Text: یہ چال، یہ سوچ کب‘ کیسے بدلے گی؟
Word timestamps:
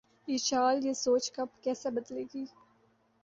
یہ 0.27 0.37
چال، 0.39 0.85
یہ 0.85 0.93
سوچ 0.95 1.31
کب‘ 1.31 1.47
کیسے 1.63 1.89
بدلے 1.89 2.23
گی؟ 2.33 2.45